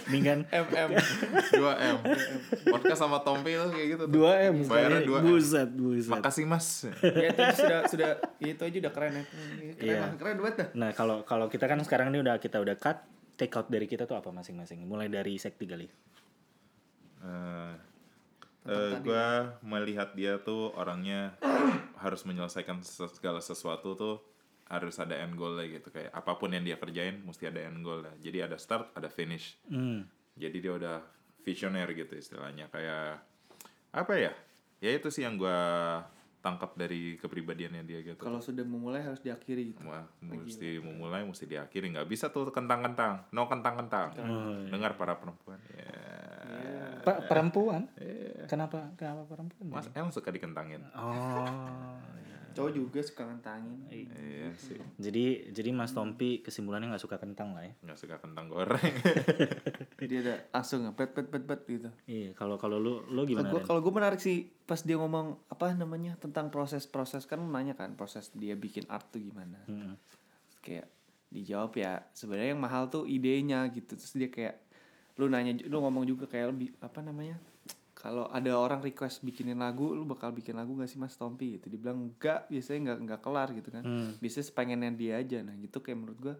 dengan 0.07 0.43
mm 0.43 0.91
2 1.53 1.59
m. 1.63 1.97
Podcast 2.67 2.99
sama 2.99 3.21
Tompi 3.21 3.53
tuh 3.53 3.69
kayak 3.71 3.87
gitu 3.93 4.03
tuh. 4.07 4.21
2 4.23 4.49
m 4.49 4.55
bayarnya 4.65 5.01
2 5.03 5.17
m. 5.17 5.23
Buset 5.23 5.69
buset. 5.71 6.11
Makasih 6.11 6.45
mas. 6.45 6.67
Ya 7.01 7.27
itu 7.29 7.43
sudah 7.55 7.79
sudah 7.87 8.09
itu 8.39 8.61
aja 8.61 8.77
udah 8.83 8.93
keren 8.93 9.13
ya. 9.13 9.23
Keren 9.23 9.77
Iya. 9.79 9.99
lah, 9.99 10.11
keren 10.15 10.35
banget 10.39 10.55
dah. 10.55 10.67
Nah 10.75 10.89
kalau 10.91 11.21
kalau 11.23 11.47
kita 11.47 11.65
kan 11.65 11.79
sekarang 11.81 12.09
ini 12.09 12.19
udah 12.19 12.37
kita 12.37 12.57
udah 12.57 12.75
cut. 12.75 13.01
Take 13.37 13.53
out 13.53 13.69
dari 13.69 13.85
kita 13.85 14.09
tuh 14.09 14.17
apa 14.17 14.33
masing-masing? 14.33 14.81
Mulai 14.83 15.07
dari 15.07 15.37
sekti 15.37 15.69
kali 15.69 15.85
Eh, 17.17 17.73
eh, 18.65 18.91
gue 18.97 19.27
melihat 19.61 20.13
dia 20.13 20.37
tuh 20.37 20.73
orangnya 20.73 21.37
harus 22.03 22.25
menyelesaikan 22.25 22.81
segala 22.85 23.37
sesuatu 23.37 23.93
tuh 23.93 24.15
harus 24.67 24.95
ada 24.99 25.15
end 25.15 25.35
goal 25.39 25.55
gitu. 25.63 25.87
Kayak 25.89 26.11
apa 26.11 26.31
pun 26.35 26.51
yang 26.51 26.63
dia 26.63 26.77
kerjain 26.79 27.23
mesti 27.23 27.47
ada 27.47 27.67
end 27.67 27.81
goal 27.81 28.03
jadi 28.19 28.51
ada 28.51 28.59
start 28.59 28.95
ada 28.95 29.07
finish. 29.11 29.55
Hmm. 29.67 30.07
jadi 30.37 30.57
dia 30.61 30.73
udah 30.77 30.97
visioner 31.41 31.89
gitu 31.97 32.13
istilahnya. 32.13 32.69
Kayak 32.69 33.25
apa 33.95 34.13
ya? 34.15 34.31
Ya 34.77 34.93
itu 34.93 35.09
sih 35.09 35.25
yang 35.25 35.41
gue 35.41 35.59
tangkap 36.45 36.77
dari 36.77 37.17
kepribadiannya 37.17 37.81
dia 37.83 37.99
gitu. 38.05 38.21
Kalau 38.21 38.37
sudah 38.37 38.61
memulai 38.61 39.01
harus 39.01 39.19
diakhiri 39.19 39.73
gitu. 39.73 39.81
Wah, 39.89 40.05
mesti 40.21 40.77
memulai 40.77 41.25
mesti 41.25 41.49
diakhiri. 41.49 41.97
Nggak 41.97 42.07
bisa 42.07 42.29
tuh 42.29 42.53
kentang-kentang. 42.53 43.25
No 43.33 43.49
kentang-kentang. 43.49 44.13
Dengar 44.69 44.93
para 44.93 45.17
perempuan. 45.17 45.57
Ya 45.73 46.17
Pak 47.07 47.31
perempuan? 47.31 47.87
Kenapa? 48.51 48.91
Kenapa 48.99 49.23
perempuan? 49.31 49.71
mas 49.71 49.87
emang 49.95 50.11
suka 50.11 50.27
dikentangin? 50.27 50.83
Oh. 50.91 51.47
Cowok 52.57 52.71
juga 52.73 52.99
suka 53.05 53.23
ngentangin. 53.29 53.79
iya 53.93 54.49
sih 54.57 54.81
Jadi 54.97 55.53
jadi 55.53 55.69
Mas 55.69 55.93
Tompi 55.93 56.41
kesimpulannya 56.41 56.89
nggak 56.89 57.03
suka 57.05 57.21
kentang 57.21 57.53
lah 57.53 57.61
ya. 57.61 57.73
nggak 57.85 57.99
suka 58.01 58.17
kentang 58.17 58.49
goreng 58.49 58.81
Dia 60.09 60.19
ada 60.25 60.35
langsung 60.49 60.89
bet 60.97 61.13
bet 61.13 61.27
bet 61.29 61.43
bet 61.45 61.61
gitu. 61.69 61.89
Iya, 62.09 62.33
kalau 62.33 62.57
kalau 62.57 62.77
lu 62.81 63.05
lu 63.13 63.27
gimana? 63.29 63.49
Kalau 63.61 63.81
gue 63.81 63.93
menarik 63.93 64.17
sih 64.17 64.49
pas 64.65 64.79
dia 64.81 64.97
ngomong 64.97 65.37
apa 65.53 65.73
namanya 65.77 66.17
tentang 66.17 66.49
proses-proses 66.49 67.29
kan 67.29 67.37
lu 67.41 67.49
nanya 67.49 67.77
kan 67.77 67.93
proses 67.93 68.31
dia 68.33 68.57
bikin 68.57 68.85
art 68.89 69.09
tuh 69.13 69.21
gimana. 69.21 69.61
Hmm. 69.69 69.99
Kayak 70.65 70.89
dijawab 71.27 71.75
ya 71.75 72.01
sebenarnya 72.15 72.55
yang 72.55 72.61
mahal 72.63 72.87
tuh 72.87 73.03
idenya 73.05 73.67
gitu. 73.73 73.99
Terus 73.99 74.13
dia 74.15 74.29
kayak 74.31 74.55
lu 75.17 75.27
nanya 75.27 75.57
lu 75.65 75.81
ngomong 75.81 76.05
juga 76.05 76.29
kayak 76.29 76.53
lebih 76.55 76.69
apa 76.79 77.01
namanya? 77.03 77.41
Kalau 78.07 78.31
ada 78.31 78.51
orang 78.55 78.79
request 78.79 79.19
bikinin 79.19 79.59
lagu, 79.59 79.91
lu 79.91 80.07
bakal 80.07 80.31
bikin 80.31 80.55
lagu 80.55 80.71
gak 80.79 80.87
sih 80.87 80.95
Mas 80.95 81.19
Tompi 81.19 81.59
gitu. 81.59 81.67
Dibilang 81.67 82.07
enggak, 82.07 82.47
biasanya 82.47 82.79
enggak 82.79 82.97
enggak 83.03 83.19
kelar 83.19 83.49
gitu 83.51 83.69
kan. 83.75 83.83
Hmm. 83.83 84.15
Biasanya 84.23 84.45
sepengennya 84.47 84.91
dia 84.95 85.13
aja. 85.19 85.43
Nah, 85.43 85.59
gitu 85.59 85.83
kayak 85.83 85.97
menurut 85.99 86.19
gua 86.23 86.35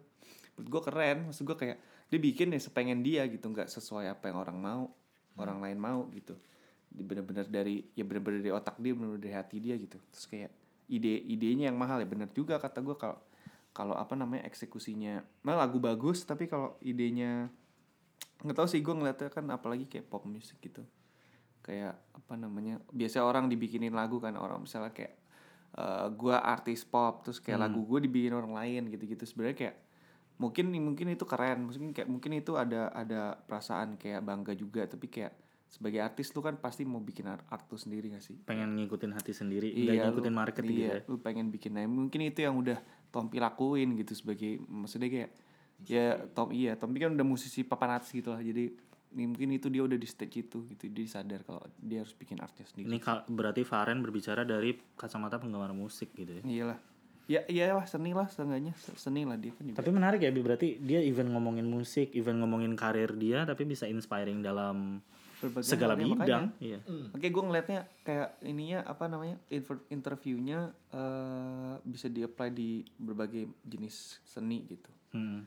menurut 0.56 0.68
gua 0.72 0.82
keren. 0.88 1.28
Maksud 1.28 1.44
gua 1.44 1.60
kayak 1.60 1.76
dia 2.08 2.16
bikin 2.16 2.56
ya 2.56 2.60
sepengen 2.64 3.04
dia 3.04 3.28
gitu, 3.28 3.52
nggak 3.52 3.68
sesuai 3.68 4.08
apa 4.08 4.32
yang 4.32 4.40
orang 4.40 4.56
mau, 4.56 4.88
orang 5.36 5.60
lain 5.60 5.76
mau 5.76 6.08
gitu 6.16 6.40
bener-bener 6.88 7.46
dari 7.46 7.84
ya 7.92 8.02
bener-bener 8.02 8.40
dari 8.40 8.52
otak 8.52 8.80
dia 8.80 8.92
bener-bener 8.96 9.22
dari 9.22 9.36
hati 9.36 9.56
dia 9.60 9.76
gitu 9.76 10.00
terus 10.08 10.26
kayak 10.26 10.50
ide 10.88 11.20
idenya 11.28 11.68
yang 11.68 11.78
mahal 11.78 12.00
ya 12.00 12.08
bener 12.08 12.32
juga 12.32 12.56
kata 12.56 12.80
gue 12.80 12.96
kalau 12.96 13.18
kalau 13.76 13.94
apa 13.94 14.16
namanya 14.16 14.48
eksekusinya 14.48 15.20
nah 15.44 15.54
lagu 15.54 15.76
bagus 15.78 16.24
tapi 16.24 16.48
kalau 16.48 16.80
idenya 16.80 17.52
nggak 18.42 18.56
tahu 18.56 18.68
sih 18.70 18.80
gue 18.80 18.94
ngeliatnya 18.94 19.28
kan 19.28 19.44
apalagi 19.52 19.84
kayak 19.84 20.08
pop 20.08 20.24
music 20.24 20.58
gitu 20.64 20.82
kayak 21.68 21.94
apa 22.16 22.34
namanya 22.40 22.80
biasa 22.88 23.20
orang 23.20 23.52
dibikinin 23.52 23.92
lagu 23.92 24.16
kan 24.16 24.32
orang 24.40 24.64
misalnya 24.64 24.96
kayak 24.96 25.14
eh 25.76 26.06
gue 26.16 26.32
artis 26.32 26.88
pop 26.88 27.20
terus 27.28 27.44
kayak 27.44 27.68
lagu 27.68 27.84
gue 27.84 28.08
dibikin 28.08 28.32
orang 28.32 28.56
lain 28.56 28.88
gitu-gitu. 28.88 29.28
Sebenarnya 29.28 29.56
kayak 29.68 29.76
mungkin 30.40 30.72
mungkin 30.72 31.12
itu 31.12 31.28
keren 31.28 31.68
mungkin 31.68 31.92
kayak 31.92 32.08
mungkin 32.08 32.32
itu 32.40 32.56
ada 32.56 32.88
ada 32.96 33.36
perasaan 33.36 34.00
kayak 34.00 34.24
bangga 34.24 34.56
juga 34.56 34.88
tapi 34.88 35.12
kayak 35.12 35.36
sebagai 35.68 36.00
artis 36.00 36.32
lu 36.32 36.40
kan 36.40 36.56
pasti 36.56 36.88
mau 36.88 36.96
bikin 37.04 37.28
art, 37.28 37.44
art 37.52 37.68
lu 37.68 37.76
sendiri 37.76 38.08
gak 38.08 38.24
sih? 38.24 38.40
Pengen 38.48 38.72
ngikutin 38.80 39.12
hati 39.12 39.36
sendiri, 39.36 39.68
nggak 39.68 40.00
lu- 40.00 40.04
ngikutin 40.16 40.34
market 40.34 40.62
gitu 40.64 40.80
iya, 40.80 41.04
ya. 41.04 41.04
lu 41.04 41.20
pengen 41.20 41.52
bikin 41.52 41.76
nah 41.76 41.84
mungkin 41.84 42.24
itu 42.24 42.40
yang 42.40 42.56
udah 42.56 42.80
Tompi 43.12 43.36
lakuin 43.36 43.92
gitu 44.00 44.16
sebagai 44.16 44.64
maksudnya 44.64 45.12
kayak 45.12 45.30
ya 45.84 46.16
Tom 46.32 46.50
iya 46.56 46.74
Tompi 46.80 47.04
kan 47.04 47.12
udah 47.12 47.26
musisi 47.28 47.68
papan 47.68 48.00
atas 48.00 48.08
gitu 48.16 48.32
lah 48.32 48.40
jadi 48.40 48.72
mungkin 49.10 49.48
itu 49.50 49.68
dia 49.68 49.80
udah 49.80 49.96
di 49.96 50.04
stage 50.04 50.44
itu 50.44 50.68
gitu 50.68 50.84
dia 50.88 51.06
sadar 51.06 51.40
kalau 51.40 51.64
dia 51.76 52.04
harus 52.04 52.12
bikin 52.12 52.36
artnya 52.38 52.64
sendiri 52.64 52.88
Ini 52.88 52.98
berarti 53.26 53.64
Faren 53.64 54.00
berbicara 54.00 54.44
dari 54.44 54.76
kacamata 54.94 55.36
penggemar 55.36 55.72
musik 55.72 56.12
gitu 56.12 56.38
ya. 56.38 56.42
iyalah 56.44 56.78
ya 57.24 57.40
iyalah 57.44 57.84
seni 57.84 58.16
lah 58.16 58.24
seenggaknya 58.26 58.72
seni 58.96 59.24
lah 59.24 59.36
dia 59.36 59.52
kan 59.52 59.64
juga 59.64 59.76
Tapi 59.80 59.90
menarik 59.92 60.20
ya, 60.20 60.32
Bi. 60.32 60.40
berarti 60.40 60.80
dia 60.80 61.00
even 61.00 61.28
ngomongin 61.28 61.68
musik, 61.68 62.12
even 62.12 62.40
ngomongin 62.40 62.72
karir 62.72 63.12
dia, 63.12 63.44
tapi 63.44 63.68
bisa 63.68 63.84
inspiring 63.84 64.40
dalam 64.40 65.04
Berbagai 65.38 65.68
segala 65.68 65.92
hal, 65.92 66.00
ya, 66.00 66.06
bidang. 66.08 66.18
makanya. 66.18 66.50
Iya. 66.58 66.78
Oke, 67.12 67.28
gue 67.28 67.42
ngeliatnya 67.44 67.80
kayak 68.02 68.42
ininya 68.42 68.80
apa 68.82 69.06
namanya 69.06 69.36
inter- 69.48 69.84
interviewnya 69.86 70.72
eh 70.90 71.74
bisa 71.84 72.08
di-apply 72.08 72.48
di 72.50 72.80
berbagai 72.96 73.44
jenis 73.62 74.24
seni 74.24 74.64
gitu. 74.66 74.90
Hmm. 75.12 75.44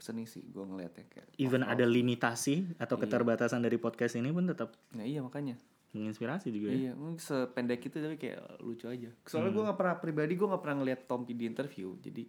Seni 0.00 0.24
sih 0.24 0.40
gue 0.42 0.60
ngeliatnya 0.60 1.04
kayak. 1.06 1.36
Even 1.36 1.60
ada 1.62 1.84
limitasi 1.84 2.74
atau 2.76 2.96
keterbatasan 2.96 3.60
dari 3.60 3.76
podcast 3.76 4.16
ini 4.16 4.28
pun 4.28 4.44
tetap 4.44 4.72
Nah 4.92 5.04
iya 5.04 5.20
makanya. 5.20 5.54
menginspirasi 5.90 6.48
juga 6.48 6.70
ya. 6.70 6.76
Iya, 6.76 6.92
mungkin 6.94 7.18
sependek 7.18 7.82
itu 7.82 7.98
tapi 7.98 8.14
kayak 8.14 8.62
lucu 8.62 8.86
aja. 8.86 9.10
Soalnya 9.26 9.50
gue 9.50 9.62
nggak 9.66 9.74
pernah 9.74 9.96
pribadi 9.98 10.32
gue 10.34 10.46
nggak 10.46 10.62
pernah 10.62 10.76
ngeliat 10.78 11.00
Tompi 11.04 11.34
di 11.34 11.44
interview, 11.44 11.98
jadi 11.98 12.22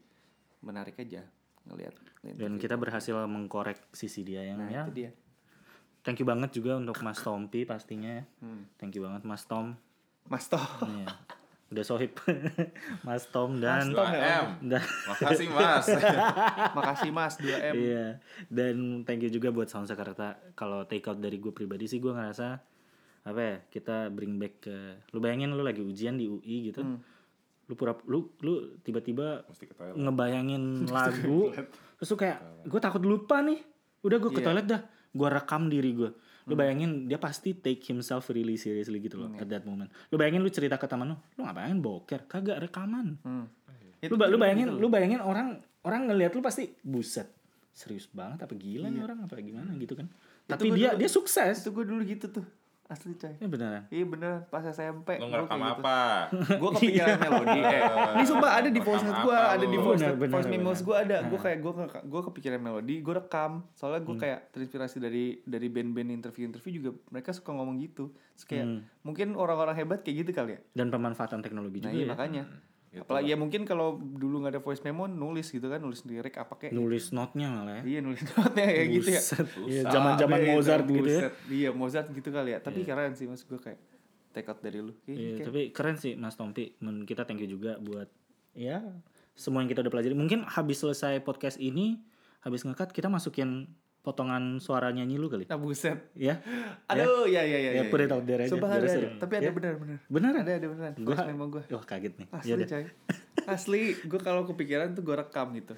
menarik 0.62 0.98
aja 0.98 1.22
ngeliat. 1.64 1.94
Dan 2.26 2.58
kita 2.58 2.74
berhasil 2.74 3.14
mengkorek 3.24 3.78
sisi 3.92 4.22
dia 4.22 4.42
yang 4.44 4.58
Nah 4.58 4.70
ya. 4.70 4.82
itu 4.84 4.94
dia. 4.98 5.12
Thank 6.02 6.18
you 6.18 6.26
banget 6.26 6.50
juga 6.52 6.76
untuk 6.76 6.98
Mas 7.00 7.22
Tompi 7.22 7.62
pastinya. 7.64 8.18
ya. 8.18 8.26
Hmm. 8.42 8.66
Thank 8.76 8.98
you 8.98 9.06
banget 9.06 9.22
Mas 9.22 9.46
Tom. 9.46 9.78
Mas 10.26 10.50
Tom. 10.50 10.66
Iya. 10.82 11.06
Udah 11.72 11.84
sohib 11.88 12.12
Mas 13.08 13.24
Tom 13.32 13.64
dan 13.64 13.96
2M 13.96 14.60
dan 14.76 14.84
makasih 15.08 15.48
mas 15.48 15.88
Makasih 16.78 17.10
Mas 17.16 17.34
2M. 17.40 17.74
Iya. 17.80 18.06
Dan 18.52 19.08
thank 19.08 19.24
you 19.24 19.32
juga 19.32 19.56
buat 19.56 19.72
Sound 19.72 19.88
Jakarta. 19.88 20.36
Kalau 20.52 20.84
take 20.84 21.08
out 21.08 21.24
dari 21.24 21.40
gue 21.40 21.56
pribadi 21.56 21.88
sih 21.88 22.04
gue 22.04 22.12
ngerasa 22.12 22.60
apa 23.22 23.38
ya 23.40 23.56
kita 23.70 24.10
bring 24.12 24.36
back 24.36 24.66
ke 24.66 24.76
lu 25.14 25.22
bayangin 25.22 25.54
lu 25.56 25.64
lagi 25.64 25.80
ujian 25.80 26.20
di 26.20 26.28
UI 26.28 26.76
gitu. 26.76 26.84
Lu 27.72 27.74
pura 27.80 27.96
lu 28.04 28.36
lu 28.44 28.76
tiba-tiba 28.84 29.48
ngebayangin 29.96 30.92
lagu 30.92 31.56
terus 31.96 32.10
lu 32.12 32.18
kayak 32.20 32.68
gue 32.68 32.80
takut 32.84 33.00
lupa 33.00 33.40
nih. 33.40 33.64
Udah 34.04 34.20
gue 34.20 34.32
ke 34.36 34.44
toilet 34.44 34.68
dah. 34.68 34.82
Gue 35.16 35.28
rekam 35.32 35.72
diri 35.72 35.96
gue. 35.96 36.12
Lu 36.44 36.56
bayangin 36.56 37.06
dia 37.06 37.18
pasti 37.18 37.54
take 37.54 37.82
himself 37.84 38.26
really 38.28 38.56
seriously 38.56 38.98
gitu 39.00 39.18
loh 39.18 39.30
at 39.36 39.48
that 39.48 39.64
moment. 39.64 39.90
Lu 40.08 40.16
bayangin 40.16 40.40
lu 40.40 40.50
cerita 40.50 40.76
ke 40.76 40.86
teman 40.86 41.08
lu, 41.08 41.18
lu 41.36 41.42
ngapain 41.42 41.76
boker? 41.76 42.26
Kagak 42.26 42.58
rekaman. 42.60 43.18
Hmm. 43.22 43.46
Lu, 44.04 44.18
lu 44.28 44.38
bayangin, 44.40 44.68
lu 44.74 44.88
bayangin 44.88 45.20
orang 45.20 45.48
orang 45.82 46.02
ngelihat 46.06 46.32
lu 46.32 46.42
pasti 46.42 46.74
buset. 46.82 47.30
Serius 47.72 48.10
banget 48.10 48.42
apa 48.42 48.54
gila 48.54 48.90
nih 48.90 49.02
orang 49.02 49.24
apa 49.24 49.38
gimana 49.38 49.72
gitu 49.76 49.94
kan. 49.94 50.10
Tapi 50.44 50.68
dia 50.74 50.90
dulu- 50.90 51.00
dia 51.00 51.10
sukses. 51.10 51.56
Itu 51.58 51.70
gue 51.72 51.86
dulu 51.86 52.02
gitu 52.04 52.28
tuh. 52.28 52.46
Asli 52.92 53.16
coy. 53.16 53.32
Ya 53.34 53.48
beneran. 53.48 53.84
Iya 53.88 54.04
beneran 54.04 54.40
pas 54.46 54.60
SMP. 54.66 55.16
lu 55.16 55.24
gua 55.24 55.30
ngerekam 55.32 55.56
kayak 55.56 55.64
gitu. 55.64 55.80
apa 55.80 56.00
gue 56.54 56.70
kepikiran 56.74 57.18
melodi 57.18 57.60
eh 57.62 57.82
ini 58.12 58.26
sumpah 58.26 58.52
ada 58.54 58.70
di 58.70 58.82
voice 58.82 59.02
note 59.02 59.20
gue 59.22 59.38
ada 59.38 59.66
di 59.66 59.78
voice 59.78 60.02
note 60.02 60.18
benar, 60.18 60.34
voice 60.34 60.50
memos 60.50 60.80
gue 60.82 60.96
ada 60.98 61.18
gue 61.24 61.40
kayak 61.40 61.58
gue 61.58 61.72
gue 62.04 62.22
kepikiran 62.26 62.60
melodi 62.60 62.96
gue 63.00 63.14
rekam 63.16 63.52
soalnya 63.72 63.98
Hmm. 63.98 64.08
gue 64.10 64.16
kayak 64.20 64.40
terinspirasi 64.50 64.98
dari 65.00 65.26
dari 65.42 65.68
band-band 65.68 66.12
interview 66.12 66.44
interview 66.44 66.72
juga 66.74 66.90
mereka 67.08 67.32
suka 67.32 67.50
ngomong 67.50 67.80
gitu 67.80 68.12
Terus 68.34 68.46
kayak 68.46 68.66
Hmm. 68.68 68.80
mungkin 69.02 69.28
orang-orang 69.34 69.72
hebat 69.74 70.02
kayak 70.02 70.18
gitu 70.22 70.32
kali 70.34 70.52
ya 70.52 70.62
Dan 70.74 70.90
pemanfaatan 70.90 71.40
teknologi 71.40 71.80
nah 71.80 71.88
juga 71.88 71.96
iya 71.96 72.04
ya. 72.04 72.10
makanya 72.10 72.44
Gitu 72.92 73.02
apalagi 73.02 73.32
ya 73.32 73.38
mungkin 73.40 73.64
kalau 73.64 73.96
dulu 73.96 74.44
nggak 74.44 74.52
ada 74.52 74.62
voice 74.62 74.84
memo 74.84 75.08
nulis 75.08 75.48
gitu 75.48 75.64
kan 75.64 75.80
nulis 75.80 76.04
lirik 76.04 76.36
apa 76.36 76.60
kayak 76.60 76.76
Nulis 76.76 77.16
note-nya 77.16 77.48
malah 77.48 77.80
ya. 77.80 77.84
iya 77.88 78.00
nulis 78.00 78.20
notnya 78.28 78.66
kayak 78.68 78.88
gitu 78.92 79.10
ya 79.10 79.22
Buset. 79.24 79.48
Iya, 79.64 79.82
zaman-zaman 79.88 80.38
Sampai 80.38 80.52
Mozart 80.52 80.84
itu, 80.84 80.94
gitu 80.94 81.08
ya. 81.08 81.20
buset. 81.24 81.34
iya 81.48 81.70
Mozart 81.72 82.08
gitu 82.10 82.30
kali 82.30 82.50
ya 82.52 82.60
tapi 82.60 82.80
keren 82.84 83.16
sih 83.16 83.26
mas 83.26 83.42
gue 83.42 83.56
kayak 83.56 83.80
take 84.32 84.44
out 84.46 84.60
dari 84.60 84.80
lu 84.80 84.92
Iya, 85.06 85.16
kayak- 85.34 85.48
tapi 85.48 85.62
keren 85.72 85.96
sih 85.96 86.14
Mas 86.14 86.36
Tompi. 86.36 86.76
Men- 86.80 87.04
Kita 87.04 87.24
thank 87.24 87.40
you 87.40 87.48
juga 87.50 87.76
buat 87.78 88.12
ya 88.52 88.84
semua 89.34 89.60
yang 89.60 89.68
kita 89.68 89.80
udah 89.80 89.92
pelajari. 89.92 90.12
Mungkin 90.14 90.44
habis 90.46 90.78
selesai 90.78 91.20
podcast 91.20 91.56
ini, 91.58 92.00
habis 92.40 92.62
ngekat 92.62 92.92
kita 92.92 93.08
masukin 93.08 93.72
potongan 94.02 94.58
suara 94.58 94.90
nyanyi 94.90 95.16
lu 95.16 95.30
kali. 95.30 95.46
nah 95.46 95.62
buset 95.62 96.10
Ya. 96.18 96.42
Aduh, 96.90 97.30
ya 97.30 97.46
ya 97.46 97.58
ya. 97.58 97.72
Ya, 97.78 97.84
put 97.88 98.02
it 98.02 98.10
out 98.10 98.26
there 98.26 98.42
aja, 98.42 98.50
Sumpah 98.50 98.74
ada. 98.74 98.90
Tapi 99.16 99.34
ada 99.38 99.46
Ya. 99.46 99.52
benar 99.54 99.74
benar. 99.78 99.98
Beneran? 100.10 100.42
Ada 100.42 100.52
ada 100.58 100.68
beneran. 100.68 100.94
Gua 100.98 101.16
memo 101.30 101.46
gue. 101.48 101.64
Wah, 101.70 101.86
kaget 101.86 102.14
nih. 102.18 102.28
Asli 102.34 102.50
Ya 102.52 102.66
coy. 102.66 102.86
Asli, 103.54 103.82
gue 103.96 104.20
kalau 104.20 104.44
kepikiran 104.44 104.94
tuh 104.94 105.02
gue 105.02 105.14
rekam 105.14 105.54
gitu. 105.54 105.78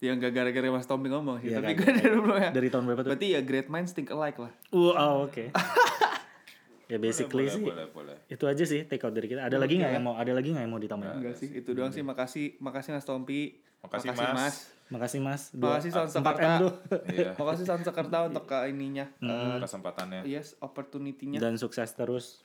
Yang 0.00 0.16
gak 0.26 0.32
gara-gara 0.32 0.66
Mas 0.68 0.88
Tommy 0.88 1.08
ngomong 1.08 1.38
sih, 1.38 1.52
Iya, 1.52 1.60
tapi 1.60 1.72
kan. 1.72 1.78
gue 1.78 1.90
dari 1.94 2.10
dulu 2.10 2.34
ya. 2.34 2.50
Dari 2.50 2.68
tahun 2.68 2.84
berapa 2.88 3.00
tuh? 3.04 3.10
Berarti 3.12 3.26
ya 3.30 3.40
great 3.40 3.68
minds 3.68 3.92
think 3.92 4.10
alike 4.10 4.38
lah. 4.38 4.50
Uh, 4.70 4.90
oh, 4.90 5.14
oke. 5.28 5.44
ya 6.90 6.98
basically 6.98 7.46
boleh, 7.46 7.54
sih 7.54 7.62
boleh 7.62 7.86
boleh 7.94 8.16
itu 8.26 8.44
aja 8.50 8.64
sih 8.66 8.82
take 8.82 8.98
out 9.00 9.14
dari 9.14 9.30
kita. 9.30 9.46
Ada 9.46 9.62
lagi 9.62 9.78
nggak 9.78 9.92
yang 9.94 10.02
mau 10.02 10.18
ada 10.18 10.34
lagi 10.34 10.50
nggak 10.50 10.64
yang 10.66 10.72
mau 10.74 10.82
ditambahin? 10.82 11.22
Enggak 11.22 11.36
sih, 11.38 11.48
itu 11.54 11.70
doang 11.70 11.94
sih. 11.94 12.02
Makasih, 12.02 12.58
makasih 12.58 12.90
Mas 12.98 13.06
Tompi. 13.06 13.62
Makasih, 13.78 14.10
Mas. 14.10 14.74
Makasih 14.90 15.22
Mas. 15.22 15.54
Dua- 15.54 15.78
Makasih 15.78 15.90
tuh. 15.94 16.72
iya 17.14 17.30
Makasih 17.40 17.64
Sound 17.64 17.82
Jakarta 17.82 18.26
untuk 18.26 18.44
ke 18.44 18.58
ininya. 18.66 19.06
eh, 19.22 19.58
kesempatannya 19.62 20.26
yes, 20.26 20.58
opportunity-nya. 20.58 21.38
Dan 21.38 21.54
sukses 21.56 21.94
terus. 21.94 22.42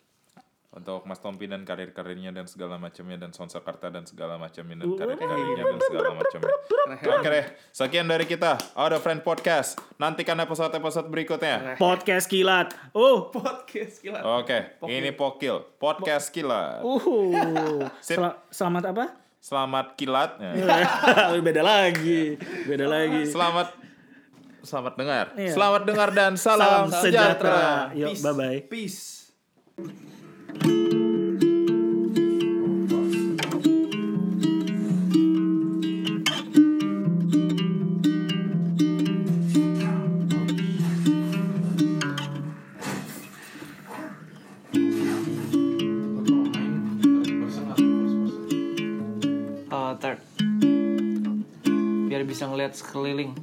untuk 0.75 1.07
Mas 1.07 1.23
Tompi 1.23 1.47
dan 1.47 1.63
karir-karirnya 1.63 2.35
dan 2.35 2.51
segala 2.51 2.75
macamnya 2.75 3.15
dan 3.15 3.31
Sonsakarta 3.31 3.87
dan 3.87 4.03
segala 4.03 4.35
macamnya 4.35 4.83
dan 4.83 4.91
karir-karirnya 4.91 5.63
dan 5.63 5.79
segala 5.79 6.09
macamnya. 6.11 6.51
Oke 7.15 7.27
deh, 7.31 7.45
sekian 7.71 8.03
dari 8.03 8.27
kita. 8.27 8.59
Out 8.75 8.91
of 8.91 8.99
Friend 8.99 9.23
Podcast. 9.23 9.79
Nantikan 9.95 10.35
episode-episode 10.35 11.07
berikutnya. 11.07 11.79
Podcast 11.79 12.27
kilat. 12.27 12.75
Oh. 12.91 13.31
Podcast 13.31 14.03
gila. 14.03 14.19
Oke, 14.43 14.75
ini 14.91 15.15
Pokil. 15.15 15.63
Podcast 15.79 16.27
Kilat. 16.35 16.83
Uh. 16.83 17.87
Selamat 18.51 18.91
apa? 18.91 19.24
Selamat 19.45 19.93
kilat. 19.93 20.41
Ya. 20.41 21.37
beda 21.45 21.61
lagi. 21.61 22.33
Beda 22.65 22.89
lagi. 22.89 23.29
Selamat 23.29 23.77
Selamat 24.65 24.97
dengar. 24.97 25.25
Iya. 25.37 25.53
Selamat 25.53 25.81
dengar 25.85 26.09
dan 26.09 26.33
salam, 26.33 26.89
Salam 26.89 27.05
sejahtera. 27.05 27.93
sejahtera. 27.93 27.93
Yuk, 27.93 28.09
Peace. 28.09 28.23
bye-bye. 28.25 28.59
Peace. 28.65 29.01
Ngeliat 52.55 52.79
sekeliling. 52.79 53.35